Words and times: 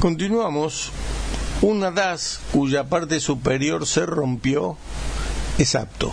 Continuamos. 0.00 0.90
Una 1.62 1.90
DAS 1.90 2.40
cuya 2.52 2.84
parte 2.84 3.18
superior 3.18 3.86
se 3.86 4.04
rompió 4.04 4.76
es 5.56 5.74
apto. 5.74 6.12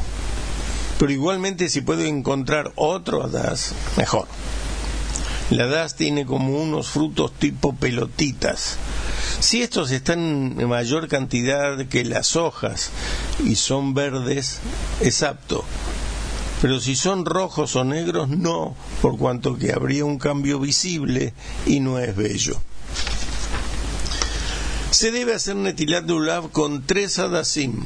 Pero 0.98 1.12
igualmente 1.12 1.68
si 1.68 1.82
puedo 1.82 2.02
encontrar 2.04 2.72
otro 2.78 3.28
DAS, 3.28 3.74
mejor. 3.98 4.26
La 5.50 5.68
DAS 5.68 5.98
tiene 5.98 6.26
como 6.26 6.62
unos 6.62 6.88
frutos 6.88 7.34
tipo 7.34 7.76
pelotitas. 7.76 8.78
Si 9.42 9.62
estos 9.62 9.92
están 9.92 10.56
en 10.58 10.70
mayor 10.70 11.10
cantidad 11.10 11.86
que 11.88 12.06
las 12.06 12.38
hojas 12.38 12.90
y 13.44 13.56
son 13.56 13.94
verdes, 13.94 14.60
es 15.02 15.24
apto. 15.24 15.65
Pero 16.62 16.80
si 16.80 16.95
son 16.95 17.26
rojos 17.26 17.76
o 17.76 17.84
negros, 17.84 18.30
no, 18.30 18.77
por 19.02 19.18
cuanto 19.18 19.58
que 19.58 19.73
habría 19.73 20.05
un 20.05 20.20
cambio 20.20 20.62
visible 20.62 21.34
y 21.66 21.81
no 21.81 22.00
es 22.00 22.16
bello. 22.16 22.62
Se 25.03 25.12
debe 25.12 25.34
hacer 25.34 25.57
netilat 25.57 26.05
de 26.05 26.13
ulav 26.13 26.49
con 26.52 26.88
tres 26.88 27.20
adasim, 27.20 27.84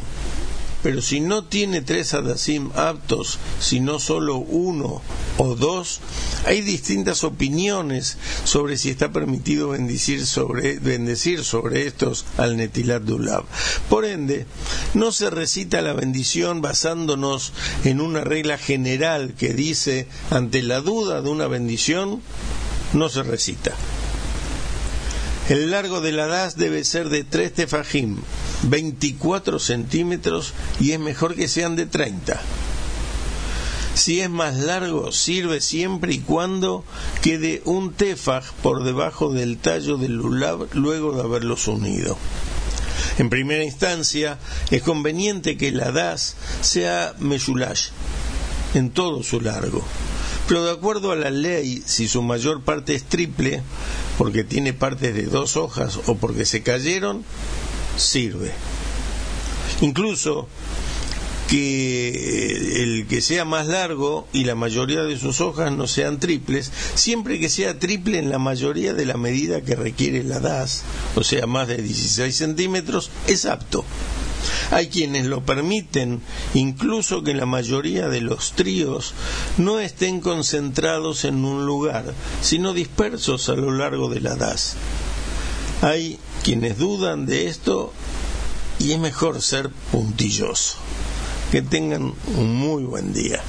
pero 0.83 1.01
si 1.01 1.19
no 1.19 1.45
tiene 1.45 1.81
tres 1.81 2.13
adasim 2.13 2.69
aptos, 2.75 3.39
sino 3.59 3.97
solo 3.97 4.37
uno 4.37 5.01
o 5.39 5.55
dos, 5.55 5.99
hay 6.45 6.61
distintas 6.61 7.23
opiniones 7.23 8.19
sobre 8.43 8.77
si 8.77 8.91
está 8.91 9.11
permitido 9.11 9.69
bendecir 9.69 10.27
sobre, 10.27 10.77
bendecir 10.77 11.43
sobre 11.43 11.87
estos 11.87 12.23
al 12.37 12.55
netilat 12.55 13.01
de 13.01 13.13
ulav. 13.13 13.45
Por 13.89 14.05
ende, 14.05 14.45
no 14.93 15.11
se 15.11 15.31
recita 15.31 15.81
la 15.81 15.93
bendición 15.93 16.61
basándonos 16.61 17.51
en 17.83 17.99
una 17.99 18.21
regla 18.21 18.59
general 18.59 19.33
que 19.33 19.55
dice, 19.55 20.05
ante 20.29 20.61
la 20.61 20.81
duda 20.81 21.23
de 21.23 21.29
una 21.31 21.47
bendición, 21.47 22.21
no 22.93 23.09
se 23.09 23.23
recita. 23.23 23.73
El 25.49 25.71
largo 25.71 26.01
de 26.01 26.11
la 26.11 26.27
DAS 26.27 26.57
debe 26.57 26.83
ser 26.83 27.07
de 27.07 27.23
3 27.23 27.53
tefajim, 27.53 28.17
24 28.63 29.59
centímetros, 29.59 30.53
y 30.79 30.91
es 30.91 30.99
mejor 30.99 31.35
que 31.35 31.47
sean 31.47 31.77
de 31.77 31.85
30. 31.85 32.41
Si 33.93 34.19
es 34.19 34.29
más 34.29 34.57
largo, 34.57 35.13
sirve 35.13 35.61
siempre 35.61 36.13
y 36.13 36.19
cuando 36.19 36.83
quede 37.21 37.61
un 37.63 37.93
tefaj 37.93 38.51
por 38.61 38.83
debajo 38.83 39.31
del 39.31 39.57
tallo 39.57 39.97
del 39.97 40.15
lulav 40.15 40.67
luego 40.73 41.13
de 41.13 41.23
haberlos 41.23 41.67
unido. 41.69 42.17
En 43.17 43.29
primera 43.29 43.63
instancia, 43.63 44.37
es 44.69 44.83
conveniente 44.83 45.55
que 45.55 45.71
la 45.71 45.91
DAS 45.93 46.35
sea 46.61 47.15
meshulash 47.19 47.87
en 48.73 48.91
todo 48.91 49.23
su 49.23 49.39
largo. 49.39 49.83
Pero 50.47 50.63
de 50.63 50.71
acuerdo 50.71 51.11
a 51.11 51.15
la 51.15 51.29
ley, 51.29 51.81
si 51.85 52.07
su 52.07 52.21
mayor 52.21 52.63
parte 52.63 52.95
es 52.95 53.03
triple, 53.03 53.63
porque 54.17 54.43
tiene 54.43 54.73
partes 54.73 55.13
de 55.13 55.23
dos 55.23 55.57
hojas 55.57 55.99
o 56.05 56.15
porque 56.15 56.45
se 56.45 56.63
cayeron, 56.63 57.23
sirve. 57.97 58.51
Incluso 59.81 60.47
que 61.47 62.83
el 62.83 63.07
que 63.07 63.21
sea 63.21 63.45
más 63.45 63.67
largo 63.67 64.27
y 64.33 64.43
la 64.43 64.55
mayoría 64.55 65.03
de 65.03 65.17
sus 65.17 65.39
hojas 65.39 65.71
no 65.71 65.87
sean 65.87 66.19
triples, 66.19 66.71
siempre 66.95 67.39
que 67.39 67.49
sea 67.49 67.79
triple 67.79 68.19
en 68.19 68.29
la 68.29 68.37
mayoría 68.37 68.93
de 68.93 69.05
la 69.05 69.15
medida 69.15 69.61
que 69.61 69.75
requiere 69.75 70.23
la 70.23 70.39
DAS, 70.39 70.83
o 71.15 71.23
sea, 71.23 71.47
más 71.47 71.67
de 71.69 71.77
16 71.77 72.35
centímetros, 72.35 73.09
es 73.27 73.45
apto. 73.45 73.85
Hay 74.71 74.87
quienes 74.87 75.25
lo 75.25 75.45
permiten, 75.45 76.21
incluso 76.53 77.23
que 77.23 77.33
la 77.33 77.45
mayoría 77.45 78.09
de 78.09 78.21
los 78.21 78.51
tríos 78.51 79.13
no 79.57 79.79
estén 79.79 80.19
concentrados 80.19 81.23
en 81.23 81.45
un 81.45 81.65
lugar, 81.65 82.13
sino 82.41 82.73
dispersos 82.73 83.49
a 83.49 83.53
lo 83.55 83.71
largo 83.71 84.09
de 84.09 84.19
la 84.19 84.35
DAS. 84.35 84.75
Hay 85.81 86.19
quienes 86.43 86.77
dudan 86.77 87.25
de 87.25 87.47
esto 87.47 87.93
y 88.79 88.91
es 88.91 88.99
mejor 88.99 89.41
ser 89.41 89.69
puntilloso. 89.91 90.75
Que 91.51 91.61
tengan 91.61 92.13
un 92.35 92.55
muy 92.55 92.83
buen 92.83 93.13
día. 93.13 93.41